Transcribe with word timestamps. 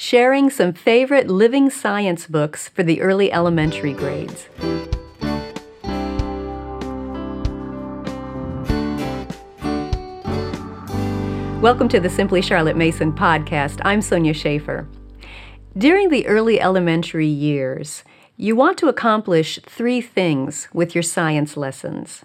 sharing 0.00 0.48
some 0.48 0.72
favorite 0.72 1.28
living 1.28 1.68
science 1.68 2.26
books 2.26 2.70
for 2.70 2.82
the 2.82 3.02
early 3.02 3.30
elementary 3.30 3.92
grades. 3.92 4.48
Welcome 11.60 11.90
to 11.90 12.00
the 12.00 12.08
Simply 12.08 12.40
Charlotte 12.40 12.78
Mason 12.78 13.12
podcast. 13.12 13.78
I'm 13.84 14.00
Sonya 14.00 14.32
Shafer. 14.32 14.88
During 15.76 16.08
the 16.08 16.26
early 16.26 16.58
elementary 16.58 17.26
years, 17.26 18.02
you 18.38 18.56
want 18.56 18.78
to 18.78 18.88
accomplish 18.88 19.58
three 19.66 20.00
things 20.00 20.66
with 20.72 20.94
your 20.94 21.02
science 21.02 21.58
lessons. 21.58 22.24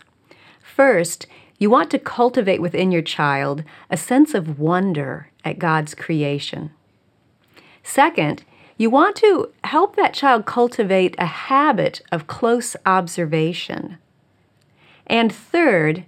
First, 0.63 1.27
you 1.59 1.69
want 1.69 1.91
to 1.91 1.99
cultivate 1.99 2.61
within 2.61 2.93
your 2.93 3.01
child 3.01 3.65
a 3.89 3.97
sense 3.97 4.33
of 4.33 4.59
wonder 4.59 5.29
at 5.43 5.59
God's 5.59 5.93
creation. 5.93 6.71
Second, 7.85 8.43
you 8.77 8.89
want 8.89 9.15
to 9.17 9.53
help 9.63 9.95
that 9.95 10.15
child 10.15 10.47
cultivate 10.47 11.15
a 11.19 11.27
habit 11.27 12.01
of 12.11 12.25
close 12.25 12.75
observation. 12.83 13.99
And 15.05 15.31
third, 15.31 16.03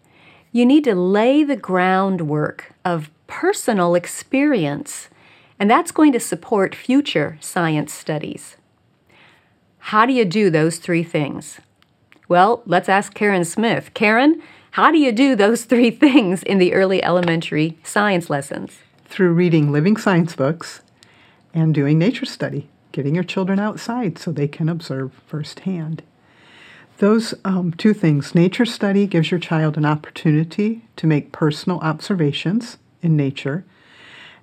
you 0.52 0.66
need 0.66 0.84
to 0.86 0.96
lay 0.96 1.44
the 1.44 1.56
groundwork 1.56 2.74
of 2.84 3.12
personal 3.28 3.94
experience 3.94 5.10
and 5.60 5.70
that's 5.70 5.92
going 5.92 6.12
to 6.14 6.20
support 6.20 6.76
future 6.76 7.38
science 7.42 7.94
studies. 7.94 8.58
How 9.80 10.06
do 10.06 10.14
you 10.14 10.26
do 10.26 10.50
those 10.50 10.78
three 10.78 11.04
things? 11.04 11.60
Well, 12.28 12.62
let's 12.66 12.90
ask 12.90 13.14
Karen 13.14 13.46
Smith. 13.46 13.94
Karen, 13.94 14.42
how 14.72 14.92
do 14.92 14.98
you 14.98 15.12
do 15.12 15.36
those 15.36 15.66
three 15.66 15.92
things 16.06 16.42
in 16.44 16.58
the 16.58 16.74
early 16.74 17.04
elementary 17.04 17.78
science 17.84 18.30
lessons? 18.30 18.80
Through 19.06 19.34
reading 19.34 19.72
living 19.72 19.96
science 19.96 20.36
books 20.36 20.82
and 21.58 21.74
doing 21.74 21.98
nature 21.98 22.26
study, 22.26 22.70
getting 22.92 23.16
your 23.16 23.24
children 23.24 23.60
outside 23.60 24.18
so 24.18 24.32
they 24.32 24.48
can 24.48 24.70
observe 24.70 25.12
firsthand. 25.26 26.04
Those 27.00 27.34
um, 27.44 27.74
two 27.74 27.94
things 27.94 28.36
nature 28.36 28.66
study 28.66 29.08
gives 29.08 29.32
your 29.32 29.40
child 29.40 29.78
an 29.78 29.86
opportunity 29.86 30.84
to 30.96 31.08
make 31.08 31.32
personal 31.32 31.80
observations 31.80 32.78
in 33.02 33.16
nature 33.16 33.66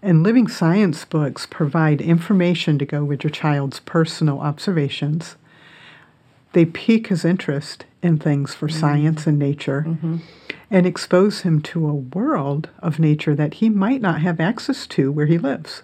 and 0.04 0.22
living 0.22 0.46
science 0.48 1.04
books 1.06 1.46
provide 1.46 2.02
information 2.02 2.78
to 2.78 2.84
go 2.84 3.02
with 3.02 3.24
your 3.24 3.30
child's 3.30 3.80
personal 3.80 4.38
observations. 4.40 5.36
They 6.52 6.66
pique 6.66 7.06
his 7.06 7.24
interest 7.24 7.86
in 8.02 8.18
things 8.18 8.54
for 8.54 8.68
mm-hmm. 8.68 8.80
science 8.80 9.26
and 9.26 9.38
nature 9.38 9.86
mm-hmm. 9.88 10.18
and 10.70 10.86
expose 10.86 11.40
him 11.40 11.62
to 11.62 11.88
a 11.88 11.94
world 11.94 12.68
of 12.80 12.98
nature 12.98 13.34
that 13.34 13.54
he 13.54 13.70
might 13.70 14.02
not 14.02 14.20
have 14.20 14.40
access 14.40 14.86
to 14.88 15.10
where 15.10 15.26
he 15.26 15.38
lives. 15.38 15.82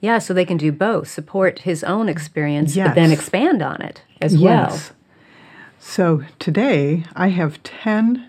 Yeah, 0.00 0.18
so 0.18 0.32
they 0.32 0.44
can 0.44 0.56
do 0.56 0.72
both 0.72 1.08
support 1.08 1.60
his 1.60 1.84
own 1.84 2.08
experience, 2.08 2.74
yes. 2.74 2.88
but 2.88 2.94
then 2.94 3.12
expand 3.12 3.62
on 3.62 3.82
it 3.82 4.02
as 4.20 4.34
yes. 4.34 4.42
well. 4.42 4.80
So 5.78 6.24
today 6.38 7.04
I 7.14 7.28
have 7.28 7.62
10 7.62 8.28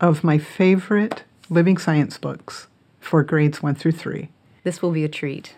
of 0.00 0.24
my 0.24 0.38
favorite 0.38 1.24
living 1.48 1.78
science 1.78 2.16
books 2.18 2.68
for 3.00 3.22
grades 3.22 3.62
1 3.62 3.74
through 3.74 3.92
3. 3.92 4.28
This 4.62 4.82
will 4.82 4.92
be 4.92 5.04
a 5.04 5.08
treat 5.08 5.56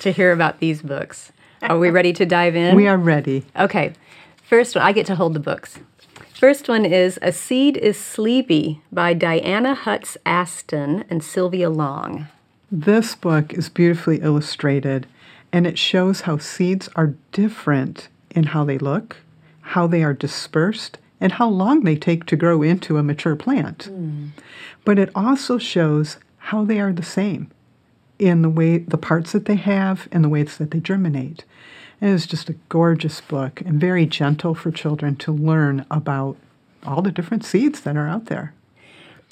to 0.00 0.12
hear 0.12 0.32
about 0.32 0.60
these 0.60 0.82
books. 0.82 1.32
Are 1.62 1.78
we 1.78 1.90
ready 1.90 2.12
to 2.14 2.24
dive 2.24 2.56
in? 2.56 2.76
We 2.76 2.86
are 2.86 2.96
ready. 2.96 3.44
Okay. 3.58 3.92
First 4.42 4.74
one, 4.74 4.84
I 4.84 4.92
get 4.92 5.06
to 5.06 5.16
hold 5.16 5.34
the 5.34 5.40
books. 5.40 5.78
First 6.34 6.68
one 6.68 6.84
is 6.84 7.18
A 7.20 7.32
Seed 7.32 7.76
is 7.76 7.98
Sleepy 7.98 8.80
by 8.92 9.14
Dianna 9.14 9.76
Hutts 9.76 10.16
Aston 10.24 11.04
and 11.10 11.22
Sylvia 11.22 11.68
Long. 11.68 12.28
This 12.70 13.14
book 13.14 13.54
is 13.54 13.68
beautifully 13.68 14.20
illustrated 14.20 15.06
and 15.52 15.66
it 15.66 15.78
shows 15.78 16.22
how 16.22 16.38
seeds 16.38 16.88
are 16.94 17.14
different 17.32 18.08
in 18.30 18.44
how 18.44 18.64
they 18.64 18.78
look, 18.78 19.16
how 19.60 19.86
they 19.86 20.02
are 20.02 20.12
dispersed, 20.12 20.98
and 21.20 21.32
how 21.32 21.48
long 21.48 21.84
they 21.84 21.96
take 21.96 22.26
to 22.26 22.36
grow 22.36 22.62
into 22.62 22.98
a 22.98 23.02
mature 23.02 23.34
plant. 23.34 23.88
Mm. 23.90 24.30
But 24.84 24.98
it 24.98 25.10
also 25.14 25.58
shows 25.58 26.18
how 26.38 26.64
they 26.64 26.80
are 26.80 26.92
the 26.92 27.02
same 27.02 27.50
in 28.18 28.42
the 28.42 28.50
way 28.50 28.78
the 28.78 28.98
parts 28.98 29.32
that 29.32 29.46
they 29.46 29.56
have 29.56 30.08
and 30.12 30.22
the 30.22 30.28
ways 30.28 30.58
that 30.58 30.70
they 30.70 30.80
germinate. 30.80 31.44
It's 32.00 32.26
just 32.26 32.48
a 32.48 32.56
gorgeous 32.68 33.20
book 33.20 33.60
and 33.62 33.80
very 33.80 34.06
gentle 34.06 34.54
for 34.54 34.70
children 34.70 35.16
to 35.16 35.32
learn 35.32 35.84
about 35.90 36.36
all 36.84 37.02
the 37.02 37.10
different 37.10 37.44
seeds 37.44 37.80
that 37.80 37.96
are 37.96 38.06
out 38.06 38.26
there. 38.26 38.54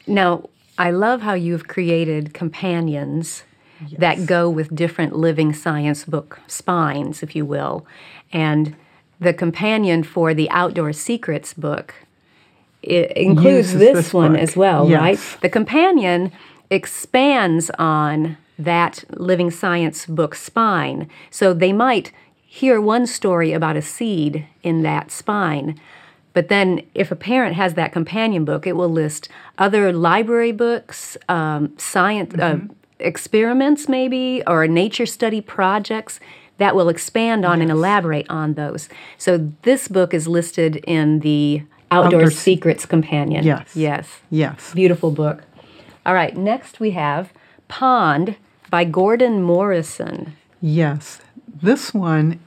Now, 0.07 0.49
I 0.79 0.91
love 0.91 1.23
how 1.23 1.35
you've 1.35 1.69
created 1.69 2.35
companions 2.35 3.45
yes. 3.87 4.01
that 4.01 4.27
go 4.27 4.49
with 4.49 4.75
different 4.75 5.17
living 5.17 5.53
science 5.53 6.05
book 6.05 6.41
spines, 6.47 7.23
if 7.23 7.35
you 7.35 7.45
will. 7.45 7.87
And 8.33 8.77
the 9.21 9.33
companion 9.33 10.03
for 10.03 10.35
the 10.35 10.51
Outdoor 10.51 10.93
Secrets 10.93 11.55
book 11.55 11.95
it 12.83 13.11
includes 13.13 13.73
this, 13.73 13.95
this, 13.95 14.15
one 14.15 14.37
as 14.37 14.57
well, 14.57 14.89
yes. 14.89 15.01
right? 15.01 15.41
The 15.41 15.49
companion 15.49 16.31
expands 16.71 17.71
on 17.79 18.37
that 18.59 19.05
living 19.11 19.51
science 19.51 20.07
book 20.07 20.35
spine. 20.35 21.11
So 21.31 21.53
they 21.53 21.73
might 21.73 22.13
hear 22.47 22.81
one 22.81 23.07
story 23.07 23.53
about 23.53 23.77
a 23.77 23.83
seed 23.83 24.47
in 24.63 24.83
that 24.83 25.11
spine. 25.11 25.81
But 26.37 26.49
then, 26.49 26.83
if 26.93 27.11
a 27.11 27.17
parent 27.17 27.57
has 27.57 27.73
that 27.75 27.93
companion 27.93 28.45
book, 28.45 28.67
it 28.67 28.77
will 28.77 28.91
list 28.91 29.31
other 29.57 29.91
library 29.91 30.53
books, 30.53 31.17
um, 31.31 31.73
science 31.79 32.35
uh, 32.35 32.37
mm-hmm. 32.37 32.71
uh, 32.71 32.75
experiments, 32.99 33.89
maybe, 33.89 34.43
or 34.47 34.67
nature 34.67 35.07
study 35.07 35.41
projects 35.41 36.21
that 36.59 36.77
will 36.77 36.91
expand 36.91 37.47
on 37.47 37.61
yes. 37.61 37.63
and 37.63 37.71
elaborate 37.71 38.27
on 38.29 38.53
those. 38.53 38.91
So, 39.17 39.51
this 39.63 39.89
book 39.89 40.13
is 40.13 40.29
listed 40.29 40.77
in 40.87 41.21
the 41.21 41.63
Outdoor, 41.91 42.21
Outdoor 42.21 42.31
Secrets 42.31 42.85
Companion. 42.85 43.43
Yes. 43.43 43.75
Yes. 43.75 44.21
Yes. 44.29 44.75
Beautiful 44.75 45.13
book. 45.13 45.43
All 46.05 46.13
right, 46.13 46.37
next 46.37 46.81
we 46.81 46.91
have 46.91 47.33
Pond 47.69 48.37
by 48.69 48.85
Gordon 48.85 49.43
Morrison. 49.43 50.37
Yes, 50.61 51.19
this 51.49 51.95
one 51.95 52.41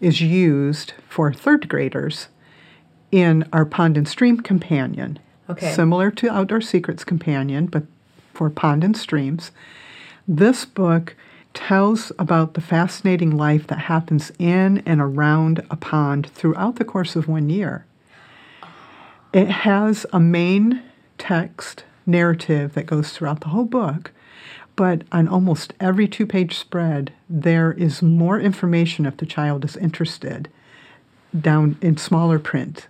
is 0.00 0.20
used 0.20 0.92
for 1.08 1.32
third 1.32 1.68
graders 1.68 2.28
in 3.12 3.46
our 3.52 3.64
Pond 3.64 3.96
and 3.96 4.08
Stream 4.08 4.40
Companion. 4.40 5.18
Okay. 5.48 5.72
Similar 5.72 6.10
to 6.12 6.32
Outdoor 6.32 6.62
Secrets 6.62 7.04
Companion, 7.04 7.66
but 7.66 7.84
for 8.32 8.50
pond 8.50 8.82
and 8.82 8.96
streams. 8.96 9.52
This 10.26 10.64
book 10.64 11.14
tells 11.54 12.10
about 12.18 12.54
the 12.54 12.60
fascinating 12.60 13.36
life 13.36 13.66
that 13.66 13.80
happens 13.80 14.32
in 14.38 14.78
and 14.86 15.00
around 15.00 15.64
a 15.70 15.76
pond 15.76 16.30
throughout 16.30 16.76
the 16.76 16.84
course 16.84 17.14
of 17.14 17.28
one 17.28 17.50
year. 17.50 17.84
It 19.32 19.48
has 19.48 20.06
a 20.12 20.20
main 20.20 20.82
text 21.18 21.84
narrative 22.06 22.74
that 22.74 22.86
goes 22.86 23.12
throughout 23.12 23.40
the 23.40 23.48
whole 23.48 23.64
book, 23.64 24.12
but 24.76 25.02
on 25.12 25.28
almost 25.28 25.74
every 25.78 26.08
two 26.08 26.26
page 26.26 26.56
spread, 26.56 27.12
there 27.28 27.72
is 27.72 28.02
more 28.02 28.40
information 28.40 29.04
if 29.04 29.18
the 29.18 29.26
child 29.26 29.64
is 29.64 29.76
interested 29.76 30.48
down 31.38 31.76
in 31.80 31.96
smaller 31.96 32.38
print. 32.38 32.88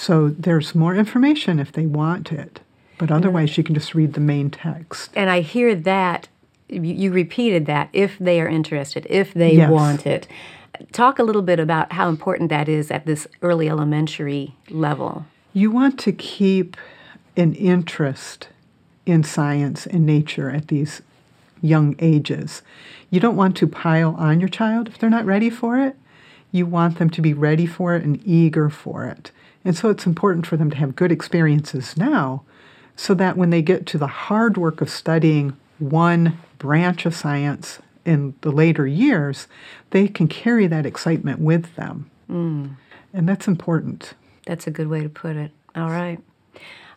So 0.00 0.30
there's 0.30 0.74
more 0.74 0.94
information 0.94 1.60
if 1.60 1.72
they 1.72 1.84
want 1.84 2.32
it, 2.32 2.60
but 2.96 3.10
otherwise 3.10 3.58
you 3.58 3.62
can 3.62 3.74
just 3.74 3.94
read 3.94 4.14
the 4.14 4.20
main 4.20 4.48
text. 4.48 5.10
And 5.14 5.28
I 5.28 5.42
hear 5.42 5.74
that 5.74 6.26
you 6.70 7.12
repeated 7.12 7.66
that 7.66 7.90
if 7.92 8.18
they 8.18 8.40
are 8.40 8.48
interested, 8.48 9.06
if 9.10 9.34
they 9.34 9.56
yes. 9.56 9.70
want 9.70 10.06
it. 10.06 10.26
Talk 10.92 11.18
a 11.18 11.22
little 11.22 11.42
bit 11.42 11.60
about 11.60 11.92
how 11.92 12.08
important 12.08 12.48
that 12.48 12.66
is 12.66 12.90
at 12.90 13.04
this 13.04 13.26
early 13.42 13.68
elementary 13.68 14.54
level. 14.70 15.26
You 15.52 15.70
want 15.70 16.00
to 16.00 16.12
keep 16.12 16.78
an 17.36 17.52
interest 17.52 18.48
in 19.04 19.22
science 19.22 19.86
and 19.86 20.06
nature 20.06 20.50
at 20.50 20.68
these 20.68 21.02
young 21.60 21.94
ages. 21.98 22.62
You 23.10 23.20
don't 23.20 23.36
want 23.36 23.54
to 23.58 23.66
pile 23.66 24.14
on 24.14 24.40
your 24.40 24.48
child 24.48 24.88
if 24.88 24.96
they're 24.96 25.10
not 25.10 25.26
ready 25.26 25.50
for 25.50 25.78
it. 25.78 25.94
You 26.52 26.64
want 26.64 26.98
them 26.98 27.10
to 27.10 27.20
be 27.20 27.34
ready 27.34 27.66
for 27.66 27.94
it 27.96 28.02
and 28.02 28.18
eager 28.26 28.70
for 28.70 29.04
it. 29.04 29.30
And 29.64 29.76
so 29.76 29.90
it's 29.90 30.06
important 30.06 30.46
for 30.46 30.56
them 30.56 30.70
to 30.70 30.76
have 30.76 30.96
good 30.96 31.12
experiences 31.12 31.96
now 31.96 32.42
so 32.96 33.14
that 33.14 33.36
when 33.36 33.50
they 33.50 33.62
get 33.62 33.86
to 33.86 33.98
the 33.98 34.06
hard 34.06 34.56
work 34.56 34.80
of 34.80 34.90
studying 34.90 35.56
one 35.78 36.38
branch 36.58 37.06
of 37.06 37.14
science 37.14 37.78
in 38.04 38.34
the 38.40 38.50
later 38.50 38.86
years, 38.86 39.48
they 39.90 40.08
can 40.08 40.28
carry 40.28 40.66
that 40.66 40.86
excitement 40.86 41.40
with 41.40 41.74
them. 41.76 42.10
Mm. 42.30 42.76
And 43.12 43.28
that's 43.28 43.48
important. 43.48 44.14
That's 44.46 44.66
a 44.66 44.70
good 44.70 44.88
way 44.88 45.02
to 45.02 45.08
put 45.08 45.36
it. 45.36 45.50
All 45.74 45.90
right. 45.90 46.18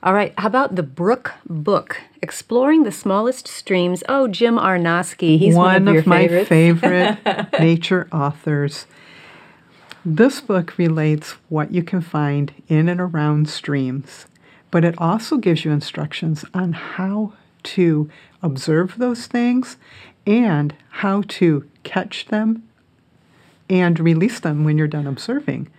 All 0.03 0.13
right, 0.13 0.33
how 0.37 0.47
about 0.47 0.75
the 0.75 0.83
Brook 0.83 1.31
Book, 1.47 2.01
Exploring 2.21 2.83
the 2.83 2.91
Smallest 2.91 3.47
Streams? 3.47 4.03
Oh, 4.09 4.27
Jim 4.27 4.57
Arnosky, 4.57 5.39
he's 5.39 5.55
one, 5.55 5.85
one 5.85 5.95
of, 5.95 6.01
of 6.01 6.07
my 6.07 6.43
favorite 6.43 7.19
nature 7.59 8.09
authors. 8.11 8.85
This 10.05 10.41
book 10.41 10.77
relates 10.77 11.31
what 11.47 11.71
you 11.71 11.81
can 11.81 12.01
find 12.01 12.53
in 12.67 12.89
and 12.89 12.99
around 12.99 13.47
streams, 13.49 14.25
but 14.69 14.83
it 14.83 14.95
also 14.97 15.37
gives 15.37 15.63
you 15.63 15.71
instructions 15.71 16.43
on 16.53 16.73
how 16.73 17.33
to 17.63 18.09
observe 18.41 18.97
those 18.97 19.27
things 19.27 19.77
and 20.27 20.75
how 20.89 21.23
to 21.29 21.69
catch 21.83 22.25
them 22.25 22.63
and 23.69 23.97
release 23.97 24.41
them 24.41 24.65
when 24.65 24.77
you're 24.77 24.87
done 24.87 25.07
observing. 25.07 25.69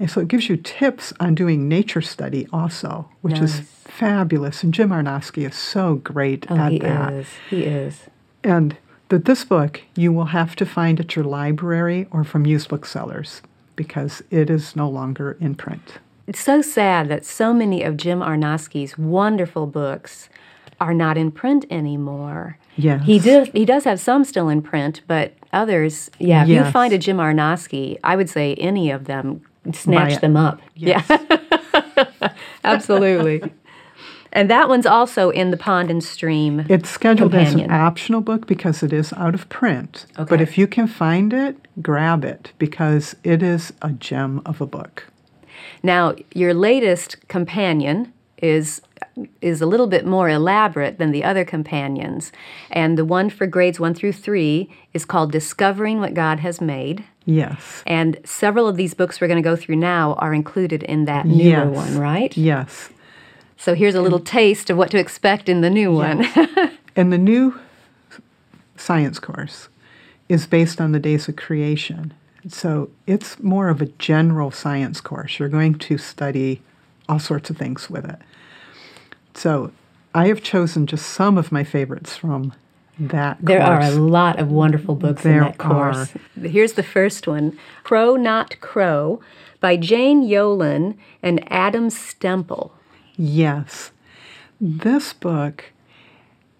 And 0.00 0.10
so 0.10 0.20
it 0.20 0.28
gives 0.28 0.48
you 0.48 0.56
tips 0.56 1.12
on 1.20 1.36
doing 1.36 1.68
nature 1.68 2.02
study 2.02 2.48
also, 2.52 3.08
which 3.20 3.38
is 3.38 3.60
fabulous. 3.60 4.64
And 4.64 4.74
Jim 4.74 4.90
Arnosky 4.90 5.46
is 5.46 5.56
so 5.56 5.96
great 5.96 6.46
Oh, 6.50 6.56
at 6.56 6.72
he 6.72 6.78
that. 6.80 7.12
is. 7.12 7.28
He 7.48 7.62
is. 7.62 8.00
And 8.42 8.76
that 9.08 9.24
this 9.24 9.44
book 9.44 9.82
you 9.94 10.12
will 10.12 10.26
have 10.26 10.56
to 10.56 10.66
find 10.66 10.98
at 10.98 11.14
your 11.14 11.24
library 11.24 12.08
or 12.10 12.24
from 12.24 12.44
used 12.44 12.68
booksellers 12.68 13.40
because 13.78 14.22
it 14.30 14.50
is 14.50 14.74
no 14.74 14.88
longer 14.90 15.38
in 15.40 15.54
print. 15.54 15.98
It's 16.26 16.40
so 16.40 16.60
sad 16.60 17.08
that 17.08 17.24
so 17.24 17.54
many 17.54 17.82
of 17.82 17.96
Jim 17.96 18.18
Arnosky's 18.20 18.98
wonderful 18.98 19.66
books 19.66 20.28
are 20.80 20.92
not 20.92 21.16
in 21.16 21.30
print 21.30 21.64
anymore. 21.70 22.58
Yes. 22.76 23.04
He 23.06 23.18
does 23.18 23.48
he 23.54 23.64
does 23.64 23.84
have 23.84 24.00
some 24.00 24.24
still 24.24 24.48
in 24.48 24.60
print, 24.60 25.00
but 25.06 25.34
others, 25.52 26.10
yeah, 26.18 26.42
if 26.42 26.48
you 26.48 26.64
find 26.70 26.92
a 26.92 26.98
Jim 26.98 27.16
Arnosky, 27.16 27.98
I 28.04 28.16
would 28.16 28.28
say 28.28 28.54
any 28.56 28.90
of 28.90 29.04
them 29.04 29.42
snatch 29.72 30.20
them 30.20 30.36
up. 30.36 30.60
Yes. 30.74 31.06
Yeah. 31.08 32.32
Absolutely. 32.64 33.42
And 34.32 34.50
that 34.50 34.68
one's 34.68 34.86
also 34.86 35.30
in 35.30 35.50
the 35.50 35.56
Pond 35.56 35.90
and 35.90 36.02
Stream. 36.02 36.64
It's 36.68 36.90
scheduled 36.90 37.34
as 37.34 37.54
an 37.54 37.70
optional 37.70 38.20
book 38.20 38.46
because 38.46 38.82
it 38.82 38.92
is 38.92 39.12
out 39.14 39.34
of 39.34 39.48
print. 39.48 40.06
Okay. 40.18 40.28
But 40.28 40.40
if 40.40 40.58
you 40.58 40.66
can 40.66 40.86
find 40.86 41.32
it, 41.32 41.56
grab 41.82 42.24
it 42.24 42.52
because 42.58 43.16
it 43.24 43.42
is 43.42 43.72
a 43.82 43.90
gem 43.90 44.42
of 44.44 44.60
a 44.60 44.66
book. 44.66 45.04
Now, 45.82 46.14
your 46.34 46.54
latest 46.54 47.28
companion 47.28 48.12
is 48.40 48.80
is 49.40 49.60
a 49.60 49.66
little 49.66 49.86
bit 49.86 50.06
more 50.06 50.28
elaborate 50.28 50.98
than 50.98 51.10
the 51.12 51.24
other 51.24 51.44
companions. 51.44 52.32
And 52.70 52.96
the 52.96 53.04
one 53.04 53.30
for 53.30 53.46
grades 53.46 53.80
1 53.80 53.94
through 53.94 54.12
3 54.12 54.72
is 54.94 55.04
called 55.04 55.32
Discovering 55.32 56.00
What 56.00 56.14
God 56.14 56.40
Has 56.40 56.60
Made. 56.60 57.04
Yes. 57.24 57.82
And 57.86 58.18
several 58.24 58.68
of 58.68 58.76
these 58.76 58.94
books 58.94 59.20
we're 59.20 59.26
going 59.28 59.42
to 59.42 59.48
go 59.48 59.56
through 59.56 59.76
now 59.76 60.14
are 60.14 60.32
included 60.34 60.82
in 60.84 61.04
that 61.06 61.26
newer 61.26 61.72
Yes. 61.72 61.74
one, 61.74 61.98
right? 61.98 62.36
Yes. 62.36 62.90
So 63.58 63.74
here's 63.74 63.94
a 63.94 64.00
little 64.00 64.20
taste 64.20 64.70
of 64.70 64.76
what 64.78 64.90
to 64.92 64.98
expect 64.98 65.48
in 65.48 65.60
the 65.60 65.70
new 65.70 65.92
one. 65.92 66.26
And 66.96 67.12
the 67.12 67.18
new 67.18 67.54
science 68.76 69.20
course 69.20 69.68
is 70.28 70.48
based 70.48 70.80
on 70.80 70.90
the 70.90 70.98
days 70.98 71.28
of 71.28 71.36
creation. 71.36 72.12
So 72.48 72.90
it's 73.06 73.38
more 73.38 73.68
of 73.68 73.80
a 73.80 73.86
general 73.86 74.50
science 74.50 75.00
course. 75.00 75.38
You're 75.38 75.48
going 75.48 75.78
to 75.78 75.96
study 75.96 76.60
all 77.08 77.20
sorts 77.20 77.50
of 77.50 77.56
things 77.56 77.88
with 77.88 78.04
it. 78.04 78.18
So 79.34 79.70
I 80.12 80.26
have 80.26 80.42
chosen 80.42 80.88
just 80.88 81.06
some 81.06 81.38
of 81.38 81.52
my 81.52 81.62
favorites 81.62 82.16
from 82.16 82.52
that 82.98 83.38
There 83.40 83.62
are 83.62 83.80
a 83.80 83.90
lot 83.90 84.40
of 84.40 84.50
wonderful 84.50 84.96
books 84.96 85.24
in 85.24 85.38
that 85.38 85.58
course. 85.58 86.12
Are. 86.36 86.48
Here's 86.48 86.72
the 86.72 86.82
first 86.82 87.28
one 87.28 87.56
Crow 87.84 88.16
Not 88.16 88.60
Crow 88.60 89.20
by 89.60 89.76
Jane 89.76 90.24
Yolen 90.24 90.96
and 91.22 91.44
Adam 91.48 91.90
Stemple. 91.90 92.72
Yes. 93.18 93.90
This 94.60 95.12
book 95.12 95.72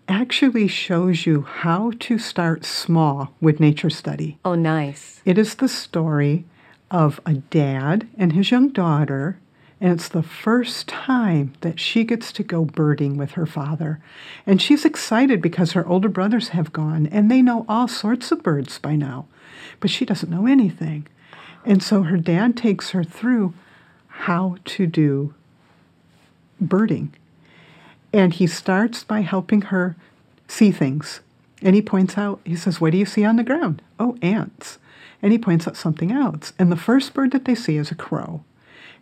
actually 0.08 0.66
shows 0.66 1.24
you 1.24 1.42
how 1.42 1.92
to 2.00 2.18
start 2.18 2.64
small 2.64 3.32
with 3.40 3.60
nature 3.60 3.90
study. 3.90 4.38
Oh, 4.44 4.56
nice. 4.56 5.22
It 5.24 5.38
is 5.38 5.54
the 5.54 5.68
story 5.68 6.44
of 6.90 7.20
a 7.24 7.34
dad 7.34 8.08
and 8.16 8.32
his 8.32 8.50
young 8.50 8.70
daughter, 8.70 9.38
and 9.80 9.92
it's 9.92 10.08
the 10.08 10.22
first 10.22 10.88
time 10.88 11.52
that 11.60 11.78
she 11.78 12.02
gets 12.02 12.32
to 12.32 12.42
go 12.42 12.64
birding 12.64 13.16
with 13.16 13.32
her 13.32 13.46
father. 13.46 14.00
And 14.44 14.60
she's 14.60 14.84
excited 14.84 15.40
because 15.40 15.72
her 15.72 15.86
older 15.86 16.08
brothers 16.08 16.48
have 16.48 16.72
gone 16.72 17.06
and 17.06 17.30
they 17.30 17.40
know 17.40 17.64
all 17.68 17.86
sorts 17.86 18.32
of 18.32 18.42
birds 18.42 18.80
by 18.80 18.96
now, 18.96 19.26
but 19.78 19.90
she 19.90 20.04
doesn't 20.04 20.30
know 20.30 20.46
anything. 20.46 21.06
And 21.64 21.84
so 21.84 22.02
her 22.02 22.16
dad 22.16 22.56
takes 22.56 22.90
her 22.90 23.04
through 23.04 23.54
how 24.08 24.56
to 24.64 24.86
do 24.86 25.34
birding. 26.60 27.14
And 28.12 28.34
he 28.34 28.46
starts 28.46 29.04
by 29.04 29.20
helping 29.20 29.62
her 29.62 29.96
see 30.46 30.70
things. 30.70 31.20
And 31.62 31.74
he 31.74 31.82
points 31.82 32.16
out, 32.16 32.40
he 32.44 32.56
says, 32.56 32.80
What 32.80 32.92
do 32.92 32.98
you 32.98 33.06
see 33.06 33.24
on 33.24 33.36
the 33.36 33.44
ground? 33.44 33.82
Oh, 33.98 34.16
ants. 34.22 34.78
And 35.20 35.32
he 35.32 35.38
points 35.38 35.66
out 35.66 35.76
something 35.76 36.12
else. 36.12 36.52
And 36.58 36.70
the 36.70 36.76
first 36.76 37.12
bird 37.12 37.32
that 37.32 37.44
they 37.44 37.54
see 37.54 37.76
is 37.76 37.90
a 37.90 37.96
crow. 37.96 38.44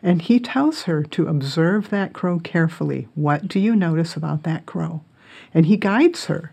And 0.03 0.23
he 0.23 0.41
tells 0.41 0.83
her 0.83 1.03
to 1.03 1.29
observe 1.29 1.91
that 1.91 2.13
crow 2.13 2.39
carefully. 2.39 3.09
What 3.15 3.49
do 3.49 3.59
you 3.59 3.77
notice 3.77 4.17
about 4.17 4.43
that 4.45 4.67
crow? 4.67 5.03
And 5.53 5.67
he 5.67 5.77
guides 5.77 6.27
her 6.27 6.53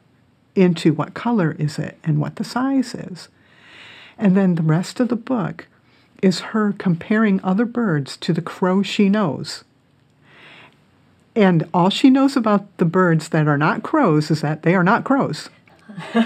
into 0.55 0.93
what 0.93 1.13
color 1.13 1.55
is 1.57 1.79
it 1.79 1.97
and 2.03 2.19
what 2.19 2.35
the 2.35 2.43
size 2.43 2.93
is. 2.93 3.29
And 4.17 4.37
then 4.37 4.55
the 4.55 4.63
rest 4.63 4.99
of 4.99 5.09
the 5.09 5.15
book 5.15 5.67
is 6.21 6.39
her 6.39 6.73
comparing 6.73 7.43
other 7.43 7.65
birds 7.65 8.15
to 8.17 8.33
the 8.33 8.41
crow 8.41 8.81
she 8.81 9.09
knows. 9.09 9.63
And 11.35 11.67
all 11.73 11.89
she 11.89 12.09
knows 12.09 12.35
about 12.35 12.77
the 12.77 12.85
birds 12.85 13.29
that 13.29 13.47
are 13.47 13.57
not 13.57 13.83
crows 13.83 14.29
is 14.29 14.41
that 14.41 14.63
they 14.63 14.75
are 14.75 14.83
not 14.83 15.03
crows. 15.03 15.49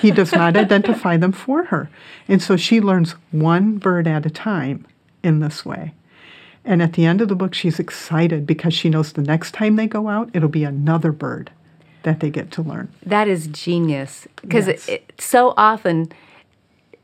He 0.01 0.11
does 0.11 0.31
not 0.33 0.55
identify 0.57 1.17
them 1.17 1.31
for 1.31 1.65
her. 1.65 1.89
And 2.27 2.41
so 2.41 2.57
she 2.57 2.81
learns 2.81 3.13
one 3.31 3.77
bird 3.77 4.07
at 4.07 4.25
a 4.25 4.29
time 4.29 4.85
in 5.23 5.39
this 5.39 5.65
way. 5.65 5.93
And 6.65 6.81
at 6.81 6.93
the 6.93 7.05
end 7.05 7.21
of 7.21 7.29
the 7.29 7.35
book, 7.35 7.53
she's 7.53 7.79
excited 7.79 8.45
because 8.45 8.73
she 8.73 8.89
knows 8.89 9.13
the 9.13 9.21
next 9.21 9.53
time 9.53 9.77
they 9.77 9.87
go 9.87 10.09
out, 10.09 10.29
it'll 10.33 10.49
be 10.49 10.65
another 10.65 11.13
bird 11.13 11.51
that 12.03 12.19
they 12.19 12.29
get 12.29 12.51
to 12.51 12.61
learn. 12.61 12.89
That 13.05 13.27
is 13.29 13.47
genius 13.47 14.27
because 14.41 14.67
Yes. 14.67 14.89
so 15.17 15.53
often 15.55 16.09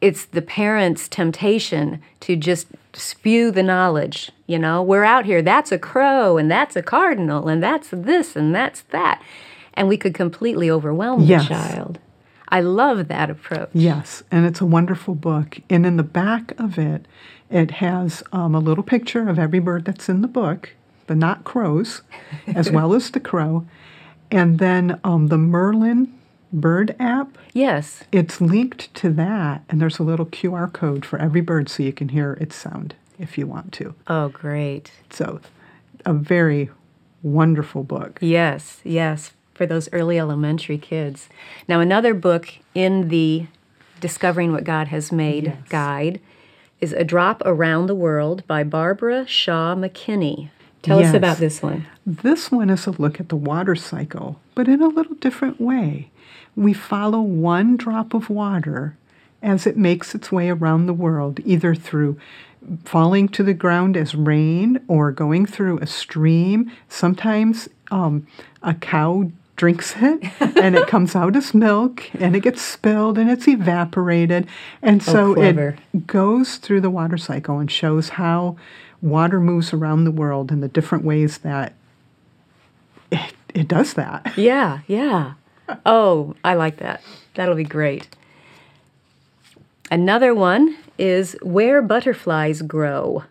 it's 0.04 0.26
the 0.26 0.42
parents' 0.42 1.08
temptation 1.08 2.02
to 2.20 2.36
just 2.36 2.68
spew 2.92 3.52
the 3.52 3.64
knowledge. 3.64 4.34
You 4.48 4.60
know, 4.60 4.84
we're 4.84 5.06
out 5.06 5.24
here, 5.24 5.42
that's 5.42 5.72
a 5.72 5.80
crow, 5.80 6.38
and 6.38 6.52
that's 6.52 6.76
a 6.76 6.84
cardinal, 6.84 7.48
and 7.48 7.64
that's 7.64 7.88
this, 7.90 8.36
and 8.36 8.54
that's 8.54 8.82
that. 8.92 9.24
And 9.74 9.88
we 9.88 9.96
could 9.96 10.14
completely 10.14 10.70
overwhelm 10.70 11.22
Yes. 11.22 11.44
the 11.44 11.54
child. 11.56 12.00
I 12.50 12.60
love 12.60 13.08
that 13.08 13.30
approach. 13.30 13.70
Yes, 13.74 14.24
and 14.30 14.46
it's 14.46 14.60
a 14.60 14.66
wonderful 14.66 15.16
book. 15.16 15.60
And 15.70 15.86
in 15.86 15.96
the 15.96 16.04
back 16.04 16.52
of 16.60 16.78
it, 16.78 17.06
it 17.50 17.72
has 17.72 18.22
um, 18.34 18.54
a 18.56 18.60
little 18.60 18.84
picture 18.84 19.30
of 19.30 19.40
every 19.40 19.60
bird 19.60 19.86
that's 19.86 20.10
in 20.10 20.22
the 20.22 20.28
book, 20.28 20.72
the 21.08 21.16
not 21.16 21.46
crows, 21.46 22.02
as 22.46 22.70
well 22.70 22.94
as 22.94 23.10
the 23.10 23.22
crow. 23.22 23.66
And 24.30 24.60
then 24.60 25.00
um, 25.06 25.28
the 25.28 25.38
Merlin 25.38 26.14
bird 26.54 26.96
app, 27.00 27.38
Yes. 27.54 28.04
it's 28.12 28.40
linked 28.40 28.94
to 28.96 29.10
that. 29.12 29.64
And 29.70 29.82
there's 29.82 30.00
a 30.00 30.04
little 30.04 30.26
QR 30.28 30.72
code 30.72 31.06
for 31.06 31.20
every 31.20 31.42
bird 31.42 31.68
so 31.68 31.84
you 31.84 31.92
can 31.94 32.10
hear 32.10 32.34
its 32.40 32.56
sound 32.56 32.96
if 33.20 33.38
you 33.38 33.48
want 33.48 33.72
to. 33.74 33.96
Oh, 34.08 34.30
great. 34.30 34.92
So, 35.10 35.40
a 36.06 36.14
very 36.14 36.70
wonderful 37.22 37.84
book. 37.84 38.20
Yes, 38.22 38.80
yes, 38.84 39.32
for 39.54 39.66
those 39.66 39.90
early 39.94 40.20
elementary 40.20 40.78
kids. 40.78 41.30
Now, 41.68 41.80
another 41.80 42.14
book 42.14 42.50
in 42.76 43.10
the 43.10 43.48
Discovering 44.00 44.52
What 44.52 44.64
God 44.66 44.90
Has 44.90 45.12
Made 45.12 45.46
Yes. 45.46 45.58
guide 45.70 46.20
is 46.82 46.92
A 46.92 47.06
Drop 47.06 47.42
Around 47.46 47.88
the 47.88 47.96
World 47.96 48.46
by 48.48 48.64
Barbara 48.64 49.26
Shaw 49.26 49.74
McKinney. 49.76 50.50
Tell 50.82 51.00
us 51.00 51.14
about 51.14 51.38
this 51.38 51.62
one. 51.62 51.86
This 52.06 52.52
one 52.52 52.70
is 52.70 52.86
a 52.86 52.92
look 52.92 53.22
at 53.22 53.30
the 53.30 53.38
water 53.38 53.74
cycle, 53.78 54.42
but 54.54 54.68
in 54.68 54.82
a 54.82 54.88
little 54.90 55.16
different 55.16 55.62
way. 55.62 56.10
We 56.56 56.74
follow 56.74 57.22
one 57.22 57.78
drop 57.78 58.14
of 58.14 58.30
water 58.30 58.96
as 59.42 59.68
it 59.68 59.78
makes 59.78 60.16
its 60.16 60.32
way 60.32 60.50
around 60.50 60.86
the 60.86 60.94
world, 60.94 61.40
either 61.46 61.76
through 61.76 62.18
falling 62.86 63.28
to 63.28 63.44
the 63.44 63.54
ground 63.54 63.98
as 63.98 64.16
rain 64.16 64.80
or 64.88 65.12
going 65.12 65.46
through 65.46 65.80
a 65.80 65.88
stream. 65.88 66.72
Sometimes 66.88 67.68
um, 67.92 68.26
a 68.62 68.74
cow 68.74 69.30
drinks 69.56 69.96
it 69.98 70.24
and 70.58 70.76
it 70.76 70.88
comes 70.88 71.16
out 71.16 71.36
as 71.36 71.54
milk 71.54 72.10
and 72.16 72.36
it 72.36 72.40
gets 72.40 72.62
spilled 72.62 73.18
and 73.18 73.30
it's 73.30 73.48
evaporated. 73.48 74.48
And 74.82 75.04
so 75.04 75.36
clever. 75.36 75.78
it 75.94 76.08
goes 76.08 76.56
through 76.58 76.82
the 76.82 76.90
water 76.90 77.18
cycle 77.18 77.60
and 77.60 77.70
shows 77.70 78.10
how 78.10 78.56
water 79.02 79.40
moves 79.40 79.74
around 79.74 80.06
the 80.06 80.12
world 80.12 80.52
and 80.52 80.64
the 80.64 80.68
different 80.68 81.04
ways 81.04 81.40
that 81.40 81.74
it, 83.12 83.34
it 83.54 83.68
does 83.68 83.94
that. 83.94 84.34
Yeah, 84.38 84.80
yeah. 84.88 85.34
Oh, 85.86 86.36
I 86.44 86.54
like 86.56 86.78
that. 86.78 87.02
That'll 87.36 87.56
be 87.56 87.64
great. 87.64 88.08
Another 89.92 90.34
one 90.34 90.78
is 90.98 91.36
Where 91.42 91.82
Butterflies 91.82 92.62
Grow. 92.62 93.24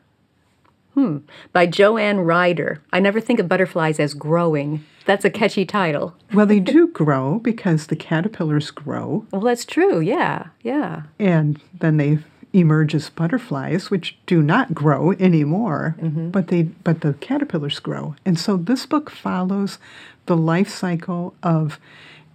Hmm, 0.94 1.18
by 1.52 1.66
Joanne 1.66 2.20
Ryder. 2.20 2.82
I 2.92 3.00
never 3.00 3.20
think 3.20 3.40
of 3.40 3.48
butterflies 3.48 3.98
as 3.98 4.12
growing. 4.12 4.84
That's 5.06 5.24
a 5.24 5.30
catchy 5.30 5.64
title. 5.64 6.14
Well, 6.34 6.46
they 6.46 6.60
do 6.60 6.86
grow 6.88 7.38
because 7.38 7.86
the 7.86 7.96
caterpillars 7.96 8.70
grow 8.70 9.26
Well, 9.32 9.40
that's 9.40 9.64
true. 9.64 10.00
Yeah, 10.00 10.48
yeah. 10.62 11.04
and 11.18 11.58
then 11.80 11.96
they 11.96 12.18
emerge 12.52 12.94
as 12.94 13.08
butterflies, 13.08 13.90
which 13.90 14.18
do 14.26 14.42
not 14.42 14.74
grow 14.74 15.12
anymore, 15.12 15.96
but 15.98 16.48
they 16.48 16.64
but 16.64 17.00
the 17.00 17.14
caterpillars 17.14 17.80
grow. 17.80 18.14
And 18.26 18.38
so 18.38 18.58
this 18.58 18.84
book 18.84 19.08
follows 19.08 19.78
the 20.26 20.36
life 20.36 20.68
cycle 20.68 21.34
of 21.42 21.80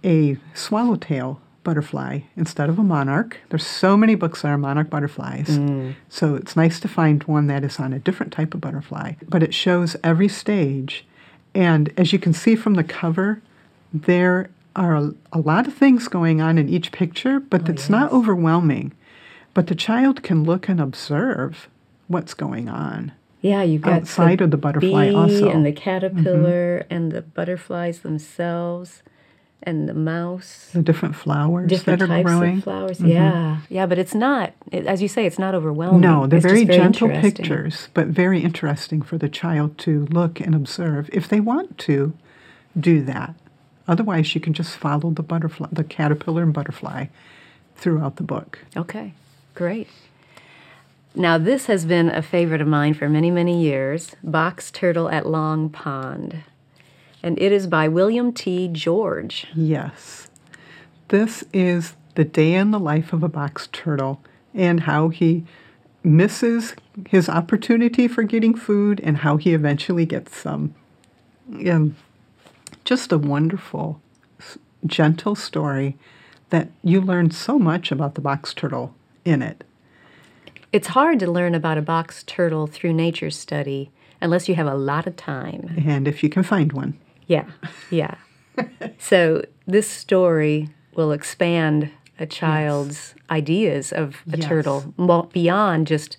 a 0.04 0.36
swallowtail 0.54 1.40
butterfly 1.64 2.20
instead 2.36 2.70
of 2.70 2.78
a 2.78 2.82
monarch. 2.82 3.38
There's 3.50 3.66
so 3.66 3.96
many 3.96 4.14
books 4.14 4.42
that 4.42 4.48
are 4.48 4.58
monarch 4.58 4.88
butterflies. 4.88 5.48
Mm. 5.48 5.96
So 6.08 6.34
it's 6.34 6.56
nice 6.56 6.80
to 6.80 6.88
find 6.88 7.22
one 7.24 7.46
that 7.48 7.64
is 7.64 7.78
on 7.78 7.92
a 7.92 7.98
different 7.98 8.32
type 8.32 8.54
of 8.54 8.60
butterfly. 8.60 9.14
But 9.28 9.42
it 9.42 9.52
shows 9.52 9.94
every 10.02 10.28
stage. 10.28 11.04
And 11.54 11.92
as 11.96 12.12
you 12.12 12.18
can 12.18 12.32
see 12.32 12.56
from 12.56 12.74
the 12.74 12.84
cover, 12.84 13.42
there 13.92 14.48
are 14.76 14.94
a, 14.94 15.14
a 15.32 15.40
lot 15.40 15.66
of 15.66 15.74
things 15.74 16.08
going 16.08 16.40
on 16.40 16.56
in 16.56 16.68
each 16.68 16.92
picture, 16.92 17.40
but 17.40 17.68
oh, 17.68 17.72
it's 17.72 17.90
not 17.90 18.12
overwhelming. 18.12 18.92
But 19.52 19.66
the 19.66 19.74
child 19.74 20.22
can 20.22 20.44
look 20.44 20.68
and 20.68 20.80
observe 20.80 21.68
what's 22.06 22.32
going 22.32 22.68
on. 22.68 23.12
Yeah, 23.40 23.62
you've 23.62 23.82
got 23.82 24.02
Outside 24.02 24.38
the 24.38 24.44
of 24.44 24.50
the 24.52 24.56
butterfly 24.56 25.10
bee 25.10 25.14
also. 25.14 25.50
and 25.50 25.66
the 25.66 25.72
caterpillar 25.72 26.80
mm-hmm. 26.80 26.94
and 26.94 27.12
the 27.12 27.22
butterflies 27.22 28.00
themselves 28.00 29.02
and 29.62 29.88
the 29.88 29.94
mouse. 29.94 30.70
The 30.72 30.82
different 30.82 31.16
flowers 31.16 31.68
Different 31.68 31.98
that 31.98 32.04
are 32.04 32.08
types 32.08 32.24
growing. 32.26 32.58
of 32.58 32.64
flowers. 32.64 32.98
Mm-hmm. 32.98 33.08
Yeah, 33.08 33.58
yeah, 33.68 33.86
but 33.86 33.98
it's 33.98 34.14
not. 34.14 34.52
It, 34.70 34.86
as 34.86 35.02
you 35.02 35.08
say, 35.08 35.26
it's 35.26 35.38
not 35.38 35.54
overwhelming. 35.54 36.00
No, 36.00 36.26
they're 36.26 36.38
It's 36.38 36.44
just 36.44 36.54
very, 36.54 36.64
gentle 36.64 37.08
pictures, 37.08 37.88
but 37.94 38.06
very 38.06 38.40
interesting 38.40 39.02
for 39.02 39.18
the 39.18 39.28
child 39.28 39.76
to 39.78 40.06
look 40.06 40.40
and 40.40 40.54
observe 40.54 41.10
if 41.12 41.28
they 41.28 41.40
want 41.40 41.76
to 41.78 42.12
do 42.78 43.02
that. 43.04 43.34
Otherwise, 43.88 44.34
you 44.34 44.40
can 44.40 44.52
just 44.52 44.76
follow 44.76 45.10
the 45.10 45.22
butterfly, 45.22 45.68
the 45.72 45.84
caterpillar 45.84 46.42
and 46.42 46.52
butterfly 46.52 47.06
throughout 47.76 48.16
the 48.16 48.22
book. 48.22 48.58
Okay, 48.76 49.14
great. 49.54 49.88
Now, 51.14 51.38
this 51.38 51.66
has 51.66 51.84
been 51.84 52.08
a 52.10 52.22
favorite 52.22 52.60
of 52.60 52.68
mine 52.68 52.94
for 52.94 53.08
many, 53.08 53.30
many 53.30 53.60
years 53.62 54.14
Box 54.22 54.70
Turtle 54.70 55.08
at 55.08 55.26
Long 55.26 55.68
Pond. 55.70 56.44
And 57.22 57.40
it 57.40 57.52
is 57.52 57.66
by 57.66 57.88
William 57.88 58.32
T. 58.32 58.68
George. 58.68 59.46
Yes. 59.54 60.28
This 61.08 61.44
is 61.52 61.94
the 62.14 62.24
day 62.24 62.54
in 62.54 62.70
the 62.70 62.80
life 62.80 63.12
of 63.12 63.22
a 63.22 63.28
box 63.28 63.68
turtle 63.72 64.20
and 64.54 64.80
how 64.80 65.08
he 65.08 65.44
misses 66.02 66.74
his 67.08 67.28
opportunity 67.28 68.08
for 68.08 68.22
getting 68.22 68.54
food 68.54 69.00
and 69.02 69.18
how 69.18 69.36
he 69.36 69.54
eventually 69.54 70.06
gets 70.06 70.36
some. 70.36 70.74
And 71.50 71.94
just 72.84 73.12
a 73.12 73.18
wonderful, 73.18 74.00
gentle 74.86 75.34
story 75.34 75.96
that 76.50 76.68
you 76.82 77.00
learn 77.00 77.30
so 77.30 77.58
much 77.58 77.92
about 77.92 78.14
the 78.14 78.20
box 78.20 78.54
turtle 78.54 78.94
in 79.24 79.42
it. 79.42 79.64
It's 80.72 80.88
hard 80.88 81.18
to 81.20 81.30
learn 81.30 81.54
about 81.54 81.78
a 81.78 81.82
box 81.82 82.22
turtle 82.22 82.66
through 82.66 82.92
nature 82.92 83.30
study 83.30 83.90
unless 84.20 84.48
you 84.48 84.54
have 84.54 84.66
a 84.66 84.74
lot 84.74 85.06
of 85.06 85.16
time. 85.16 85.82
And 85.86 86.06
if 86.06 86.22
you 86.22 86.28
can 86.28 86.42
find 86.42 86.72
one. 86.72 86.98
Yeah, 87.28 87.44
yeah. 87.90 88.16
so 88.98 89.44
this 89.66 89.88
story 89.88 90.70
will 90.96 91.12
expand 91.12 91.90
a 92.18 92.26
child's 92.26 93.14
ideas 93.30 93.92
of 93.92 94.16
a 94.32 94.38
Yes. 94.38 94.48
turtle 94.48 94.94
beyond 95.32 95.86
just 95.86 96.16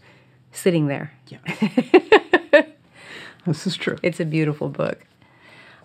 sitting 0.54 0.88
there. 0.88 1.12
Yes. 1.28 1.42
this 3.46 3.68
is 3.68 3.76
true. 3.76 3.98
It's 4.02 4.20
a 4.22 4.26
beautiful 4.26 4.70
book. 4.70 5.06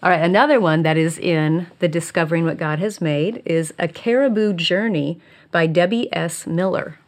All 0.02 0.10
right, 0.10 0.20
another 0.22 0.60
one 0.60 0.82
that 0.82 0.96
is 0.98 1.18
in 1.18 1.66
the 1.78 1.88
Discovering 1.88 2.44
What 2.44 2.58
God 2.58 2.78
Has 2.78 3.00
Made 3.00 3.42
is 3.46 3.72
A 3.78 3.88
Caribou 3.88 4.52
Journey 4.52 5.18
by 5.50 5.66
Debbie 5.66 6.14
S. 6.14 6.46
Miller. 6.46 6.98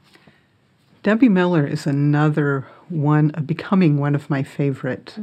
Debbie 1.03 1.29
Miller 1.29 1.67
is 1.67 1.87
another 1.87 2.67
one, 2.89 3.31
uh, 3.35 3.41
becoming 3.43 3.99
one 3.99 4.15
of 4.15 4.31
my 4.31 4.43
favorite 4.43 5.15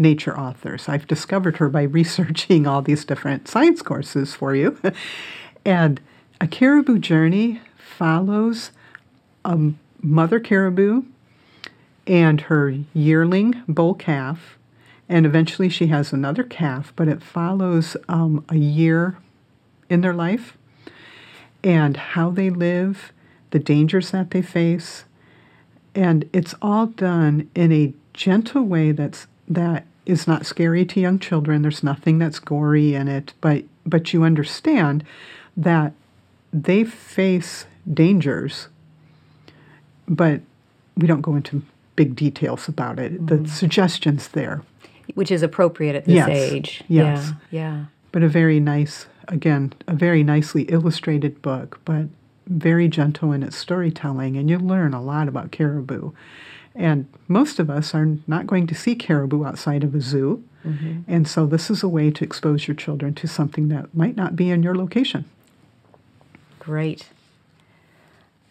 nature 0.00 0.36
authors. 0.36 0.88
I've 0.88 1.06
discovered 1.06 1.58
her 1.58 1.68
by 1.68 1.82
researching 2.00 2.66
all 2.66 2.82
these 2.82 3.04
different 3.04 3.46
science 3.46 3.82
courses 3.82 4.34
for 4.34 4.54
you. 4.54 4.80
and 5.64 6.00
A 6.40 6.48
Caribou 6.48 6.98
Journey 6.98 7.60
follows 7.76 8.72
a 9.44 9.72
mother 10.02 10.40
caribou 10.40 11.02
and 12.06 12.40
her 12.42 12.74
yearling 12.94 13.62
bull 13.68 13.94
calf. 13.94 14.58
And 15.08 15.26
eventually 15.26 15.68
she 15.68 15.88
has 15.88 16.12
another 16.12 16.44
calf, 16.44 16.92
but 16.96 17.08
it 17.08 17.22
follows 17.22 17.96
um, 18.08 18.44
a 18.48 18.56
year 18.56 19.18
in 19.88 20.00
their 20.00 20.14
life 20.14 20.56
and 21.62 21.96
how 21.96 22.30
they 22.30 22.48
live, 22.48 23.12
the 23.50 23.58
dangers 23.58 24.12
that 24.12 24.30
they 24.30 24.40
face, 24.40 25.04
and 25.94 26.28
it's 26.32 26.54
all 26.62 26.86
done 26.86 27.50
in 27.54 27.72
a 27.72 27.92
gentle 28.14 28.62
way 28.62 28.92
that's 28.92 29.26
that 29.48 29.84
is 30.10 30.26
not 30.26 30.46
scary 30.46 30.84
to 30.86 31.00
young 31.00 31.18
children. 31.18 31.62
There's 31.62 31.82
nothing 31.82 32.18
that's 32.18 32.38
gory 32.38 32.94
in 32.94 33.08
it, 33.08 33.32
but 33.40 33.64
but 33.86 34.12
you 34.12 34.24
understand 34.24 35.04
that 35.56 35.92
they 36.52 36.84
face 36.84 37.66
dangers, 37.92 38.68
but 40.08 40.40
we 40.96 41.06
don't 41.06 41.22
go 41.22 41.34
into 41.34 41.62
big 41.96 42.14
details 42.14 42.68
about 42.68 42.98
it. 42.98 43.26
The 43.26 43.36
mm-hmm. 43.36 43.46
suggestions 43.46 44.28
there, 44.28 44.62
Which 45.14 45.30
is 45.30 45.42
appropriate 45.42 45.96
at 45.96 46.04
this 46.04 46.14
Yes, 46.14 46.28
age. 46.28 46.84
yes. 46.88 47.32
Yeah, 47.50 47.60
yeah. 47.60 47.84
but 48.12 48.22
a 48.22 48.28
very 48.28 48.60
nice, 48.60 49.06
again, 49.28 49.72
a 49.86 49.94
very 49.94 50.22
nicely 50.22 50.62
illustrated 50.64 51.40
book, 51.42 51.80
but 51.84 52.06
very 52.46 52.88
gentle 52.88 53.32
in 53.32 53.42
its 53.42 53.56
storytelling, 53.56 54.36
and 54.36 54.50
you 54.50 54.58
learn 54.58 54.92
a 54.92 55.02
lot 55.02 55.28
about 55.28 55.52
caribou. 55.52 56.12
And 56.74 57.06
most 57.28 57.58
of 57.58 57.68
us 57.68 57.94
are 57.94 58.16
not 58.26 58.46
going 58.46 58.66
to 58.68 58.74
see 58.74 58.94
caribou 58.94 59.44
outside 59.44 59.82
of 59.82 59.94
a 59.94 60.00
zoo, 60.00 60.44
mm-hmm. 60.64 61.00
and 61.08 61.26
so 61.26 61.46
this 61.46 61.70
is 61.70 61.82
a 61.82 61.88
way 61.88 62.10
to 62.10 62.24
expose 62.24 62.68
your 62.68 62.76
children 62.76 63.14
to 63.14 63.26
something 63.26 63.68
that 63.68 63.94
might 63.94 64.16
not 64.16 64.36
be 64.36 64.50
in 64.50 64.62
your 64.62 64.76
location. 64.76 65.24
Great. 66.58 67.08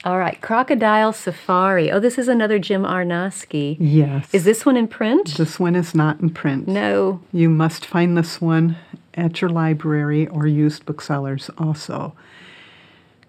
All 0.06 0.18
right, 0.18 0.40
Crocodile 0.40 1.12
Safari. 1.12 1.92
Oh, 1.92 2.00
this 2.00 2.18
is 2.18 2.30
another 2.30 2.58
Jim 2.58 2.84
Arnosky. 2.84 3.76
Yes. 3.80 4.34
Is 4.34 4.46
this 4.46 4.66
one 4.66 4.78
in 4.78 4.88
print? 4.88 5.36
this 5.36 5.60
one 5.60 5.76
is 5.76 5.94
not 5.94 6.22
in 6.22 6.30
print. 6.30 6.70
No. 6.70 7.22
You 7.34 7.50
must 7.50 7.86
find 7.86 8.18
this 8.18 8.40
one 8.40 8.78
at 9.14 9.42
your 9.42 9.50
library 9.50 10.26
or 10.28 10.48
used 10.48 10.86
booksellers 10.86 11.50
also. 11.58 12.14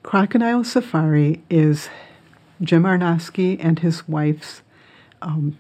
Crocodile 0.04 0.62
Safari 0.62 1.42
is 1.50 1.88
Jim 2.62 2.85
Arnosky 2.85 3.56
and 3.59 3.80
his 3.80 4.06
wife's 4.06 4.62
um, 5.22 5.58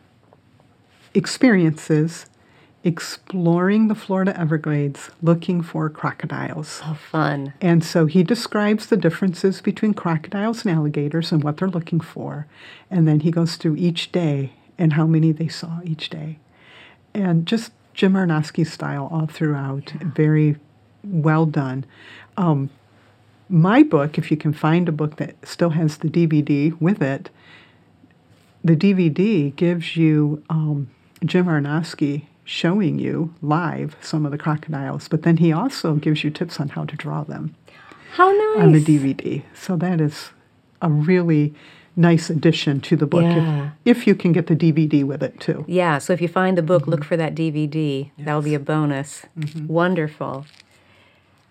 experiences 1.14 2.26
exploring 2.82 3.88
the 3.88 3.94
Florida 3.94 4.38
Everglades 4.38 5.10
looking 5.20 5.60
for 5.62 5.88
crocodiles. 5.90 6.80
Oh, 6.84 6.94
fun. 6.94 7.52
And 7.60 7.84
so 7.84 8.06
he 8.06 8.22
describes 8.22 8.86
the 8.86 8.96
differences 8.96 9.60
between 9.60 9.92
crocodiles 9.92 10.64
and 10.64 10.74
alligators 10.74 11.30
and 11.30 11.44
what 11.44 11.58
they're 11.58 11.68
looking 11.68 12.00
for. 12.00 12.46
And 12.90 13.06
then 13.06 13.20
he 13.20 13.30
goes 13.30 13.56
through 13.56 13.76
each 13.76 14.12
day 14.12 14.52
and 14.78 14.94
how 14.94 15.06
many 15.06 15.30
they 15.32 15.48
saw 15.48 15.80
each 15.84 16.08
day. 16.08 16.38
And 17.12 17.44
just 17.44 17.72
Jim 17.92 18.14
Arnosky 18.14 18.66
style 18.66 19.08
all 19.12 19.26
throughout. 19.26 19.90
Very 19.90 20.56
well 21.04 21.44
done. 21.44 21.84
Um, 22.38 22.70
my 23.48 23.82
book, 23.82 24.16
if 24.16 24.30
you 24.30 24.36
can 24.36 24.54
find 24.54 24.88
a 24.88 24.92
book 24.92 25.16
that 25.16 25.34
still 25.46 25.70
has 25.70 25.98
the 25.98 26.08
DVD 26.08 26.78
with 26.80 27.02
it, 27.02 27.28
the 28.64 28.76
DVD 28.76 29.54
gives 29.56 29.96
you 29.96 30.42
um, 30.50 30.88
Jim 31.24 31.46
Arnosky 31.46 32.22
showing 32.44 32.98
you 32.98 33.32
live 33.42 33.96
some 34.00 34.24
of 34.26 34.32
the 34.32 34.38
crocodiles, 34.38 35.08
but 35.08 35.22
then 35.22 35.36
he 35.38 35.52
also 35.52 35.94
gives 35.94 36.24
you 36.24 36.30
tips 36.30 36.58
on 36.60 36.68
how 36.70 36.84
to 36.84 36.96
draw 36.96 37.22
them 37.22 37.54
How 38.14 38.30
nice. 38.30 38.62
on 38.64 38.72
the 38.72 38.80
DVD. 38.84 39.42
So 39.54 39.76
that 39.76 40.00
is 40.00 40.30
a 40.82 40.90
really 40.90 41.54
nice 41.96 42.28
addition 42.30 42.80
to 42.80 42.96
the 42.96 43.06
book 43.06 43.22
Yeah. 43.22 43.70
if, 43.84 43.98
if 43.98 44.06
you 44.06 44.14
can 44.14 44.32
get 44.32 44.46
the 44.48 44.56
DVD 44.56 45.04
with 45.04 45.22
it 45.22 45.38
too. 45.40 45.64
Yeah, 45.68 45.98
so 45.98 46.12
if 46.12 46.20
you 46.20 46.28
find 46.28 46.56
the 46.58 46.62
book, 46.62 46.82
Mm-hmm. 46.82 46.90
look 46.90 47.04
for 47.04 47.16
that 47.16 47.34
DVD. 47.34 48.10
That'll 48.18 48.42
be 48.42 48.54
a 48.54 48.58
bonus. 48.60 49.26
Wonderful. 49.66 50.46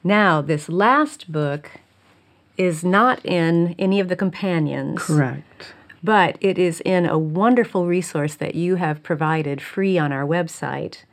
Now, 0.03 0.41
this 0.41 0.69
last 0.69 1.31
book 1.31 1.71
is 2.57 2.83
not 2.83 3.23
in 3.25 3.75
any 3.79 3.99
of 3.99 4.09
the 4.09 4.15
companions, 4.15 5.01
Correct. 5.03 5.73
But 6.03 6.37
it 6.41 6.57
is 6.57 6.81
in 6.81 7.05
a 7.05 7.17
wonderful 7.17 7.85
resource 7.85 8.35
that 8.35 8.55
you 8.55 8.75
have 8.75 9.03
provided 9.03 9.61
free 9.61 9.97
on 9.97 10.11
our 10.11 10.25
website, 10.25 11.03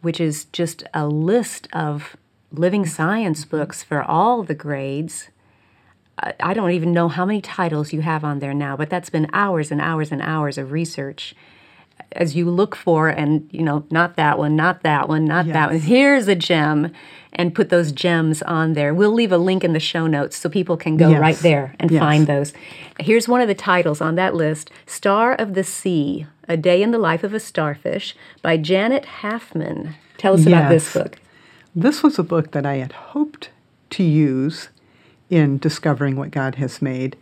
which 0.00 0.20
is 0.20 0.46
just 0.46 0.84
a 0.94 1.06
list 1.06 1.68
of 1.72 2.16
living 2.52 2.86
science 2.86 3.44
books 3.44 3.82
for 3.82 4.02
all 4.02 4.42
the 4.42 4.54
grades. 4.54 5.30
I- 6.40 6.54
don't 6.54 6.72
even 6.72 6.92
know 6.92 7.08
how 7.08 7.24
many 7.24 7.40
titles 7.40 7.92
you 7.92 8.02
have 8.02 8.24
on 8.24 8.40
there 8.40 8.54
now, 8.54 8.76
but 8.76 8.90
that's 8.90 9.10
been 9.10 9.28
hours 9.32 9.70
and 9.70 9.80
hours 9.80 10.12
and 10.12 10.20
hours 10.20 10.58
of 10.58 10.72
research 10.72 11.34
as 12.12 12.34
you 12.36 12.48
look 12.50 12.74
for 12.76 13.08
and 13.08 13.48
you 13.52 13.62
know 13.62 13.84
not 13.90 14.16
that 14.16 14.38
one 14.38 14.56
not 14.56 14.82
that 14.82 15.08
one 15.08 15.24
not 15.24 15.46
that 15.46 15.70
one. 15.70 15.80
Here's 15.80 16.28
a 16.28 16.34
gem 16.34 16.92
and 17.32 17.54
put 17.54 17.68
those 17.70 17.92
gems 17.92 18.42
on 18.42 18.72
there. 18.72 18.92
We'll 18.92 19.12
leave 19.12 19.30
a 19.32 19.38
link 19.38 19.62
in 19.62 19.72
the 19.72 19.80
show 19.80 20.06
notes 20.06 20.36
so 20.36 20.48
people 20.48 20.76
can 20.76 20.96
go 20.96 21.10
Yes. 21.10 21.20
right 21.20 21.36
there 21.38 21.74
and 21.78 21.90
Yes. 21.90 22.00
find 22.00 22.26
those. 22.26 22.52
Here's 22.98 23.28
one 23.28 23.40
of 23.40 23.48
the 23.48 23.54
titles 23.54 24.00
on 24.00 24.16
that 24.16 24.34
list 24.34 24.70
star 24.86 25.34
of 25.34 25.54
the 25.54 25.64
sea 25.64 26.26
a 26.48 26.56
day 26.56 26.82
in 26.82 26.90
the 26.90 26.98
life 26.98 27.22
of 27.22 27.32
a 27.32 27.40
starfish 27.40 28.16
by 28.42 28.56
janet 28.56 29.04
halfmann. 29.22 29.94
Tell 30.18 30.34
us 30.34 30.46
about 30.46 30.68
this 30.70 30.92
book. 30.92 31.16
This 31.74 32.02
was 32.02 32.18
a 32.18 32.24
book 32.24 32.50
that 32.50 32.66
I 32.66 32.74
had 32.76 32.92
hoped 32.92 33.50
to 33.90 34.02
use 34.02 34.68
in 35.30 35.58
discovering 35.58 36.16
what 36.16 36.32
God 36.32 36.56
has 36.56 36.82
made, 36.82 37.16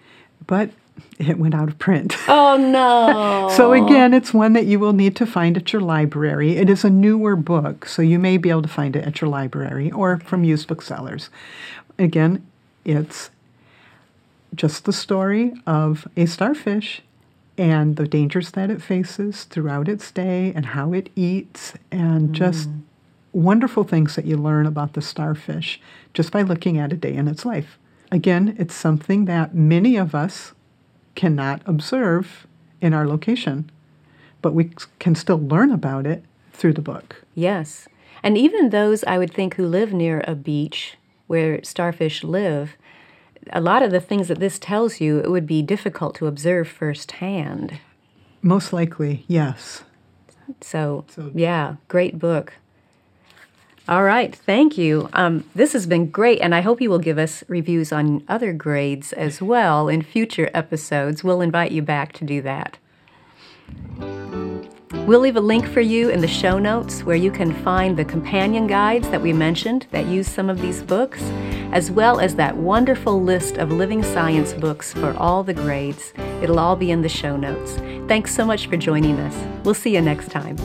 but 0.46 0.70
it 1.18 1.38
went 1.38 1.54
out 1.54 1.68
of 1.68 1.78
print. 1.78 2.16
Oh 2.28 2.56
no. 2.56 3.50
so 3.56 3.72
again, 3.72 4.14
it's 4.14 4.32
one 4.32 4.52
that 4.52 4.66
you 4.66 4.78
will 4.78 4.92
need 4.92 5.16
to 5.16 5.26
find 5.26 5.56
at 5.56 5.72
your 5.72 5.82
library. 5.82 6.56
It 6.56 6.70
is 6.70 6.84
a 6.84 6.90
newer 6.90 7.36
book, 7.36 7.86
so 7.86 8.02
you 8.02 8.18
may 8.18 8.36
be 8.36 8.50
able 8.50 8.62
to 8.62 8.68
find 8.68 8.96
it 8.96 9.06
at 9.06 9.20
your 9.20 9.28
library 9.28 9.90
or 9.90 10.18
from 10.20 10.44
used 10.44 10.68
booksellers. 10.68 11.30
Again, 11.98 12.46
it's 12.84 13.30
just 14.54 14.84
the 14.84 14.92
story 14.92 15.52
of 15.66 16.06
a 16.16 16.26
starfish 16.26 17.02
and 17.58 17.96
the 17.96 18.06
dangers 18.06 18.52
that 18.52 18.70
it 18.70 18.80
faces 18.80 19.44
throughout 19.44 19.88
its 19.88 20.10
day 20.10 20.52
and 20.54 20.66
how 20.66 20.92
it 20.92 21.10
eats 21.16 21.74
and 21.90 22.28
mm. 22.28 22.32
just 22.32 22.68
wonderful 23.32 23.84
things 23.84 24.16
that 24.16 24.24
you 24.24 24.36
learn 24.36 24.64
about 24.64 24.94
the 24.94 25.02
starfish 25.02 25.80
just 26.14 26.32
by 26.32 26.42
looking 26.42 26.78
at 26.78 26.92
a 26.92 26.96
day 26.96 27.14
in 27.14 27.28
its 27.28 27.44
life. 27.44 27.78
Again, 28.10 28.56
it's 28.58 28.74
something 28.74 29.26
that 29.26 29.54
many 29.54 29.96
of 29.96 30.14
us 30.14 30.52
cannot 31.18 31.60
observe 31.66 32.46
in 32.80 32.94
our 32.94 33.04
location, 33.04 33.68
but 34.40 34.54
we 34.54 34.70
can 35.00 35.16
still 35.16 35.40
learn 35.40 35.72
about 35.72 36.06
it 36.06 36.24
through 36.52 36.72
the 36.72 36.80
book. 36.80 37.24
Yes. 37.34 37.88
And 38.22 38.38
even 38.38 38.70
those 38.70 39.02
I 39.02 39.18
would 39.18 39.34
think 39.34 39.54
who 39.54 39.66
live 39.66 39.92
near 39.92 40.22
a 40.28 40.36
beach 40.36 40.96
where 41.26 41.62
starfish 41.64 42.22
live, 42.22 42.76
a 43.52 43.60
lot 43.60 43.82
of 43.82 43.90
the 43.90 44.00
things 44.00 44.28
that 44.28 44.38
this 44.38 44.60
tells 44.60 45.00
you 45.00 45.18
it 45.18 45.28
would 45.30 45.46
be 45.46 45.60
difficult 45.60 46.14
to 46.16 46.28
observe 46.28 46.68
firsthand. 46.68 47.80
Most 48.40 48.72
likely, 48.72 49.24
yes. 49.26 49.82
So, 50.60 51.04
So- 51.08 51.32
yeah, 51.34 51.76
great 51.88 52.16
book. 52.16 52.54
All 53.88 54.04
right, 54.04 54.36
thank 54.36 54.76
you. 54.76 55.08
Um, 55.14 55.48
this 55.54 55.72
has 55.72 55.86
been 55.86 56.10
great, 56.10 56.40
and 56.42 56.54
I 56.54 56.60
hope 56.60 56.82
you 56.82 56.90
will 56.90 56.98
give 56.98 57.16
us 57.16 57.42
reviews 57.48 57.90
on 57.90 58.22
other 58.28 58.52
grades 58.52 59.14
as 59.14 59.40
well 59.40 59.88
in 59.88 60.02
future 60.02 60.50
episodes. 60.52 61.24
We'll 61.24 61.40
invite 61.40 61.72
you 61.72 61.80
back 61.80 62.12
to 62.14 62.24
do 62.26 62.42
that. 62.42 62.76
We'll 65.06 65.20
leave 65.20 65.36
a 65.36 65.40
link 65.40 65.66
for 65.66 65.80
you 65.80 66.10
in 66.10 66.20
the 66.20 66.28
show 66.28 66.58
notes 66.58 67.02
where 67.02 67.16
you 67.16 67.30
can 67.30 67.54
find 67.64 67.96
the 67.96 68.04
companion 68.04 68.66
guides 68.66 69.08
that 69.08 69.22
we 69.22 69.32
mentioned 69.32 69.86
that 69.90 70.04
use 70.04 70.28
some 70.28 70.50
of 70.50 70.60
these 70.60 70.82
books, 70.82 71.22
as 71.72 71.90
well 71.90 72.20
as 72.20 72.34
that 72.34 72.58
wonderful 72.58 73.22
list 73.22 73.56
of 73.56 73.72
living 73.72 74.02
science 74.02 74.52
books 74.52 74.92
for 74.92 75.14
all 75.16 75.42
the 75.42 75.54
grades. 75.54 76.12
It'll 76.42 76.58
all 76.58 76.76
be 76.76 76.90
in 76.90 77.00
the 77.00 77.08
show 77.08 77.38
notes. 77.38 77.76
Thanks 78.06 78.34
so 78.34 78.44
much 78.44 78.66
for 78.66 78.76
joining 78.76 79.18
us. 79.18 79.64
We'll 79.64 79.72
see 79.72 79.94
you 79.94 80.02
next 80.02 80.30
time. 80.30 80.58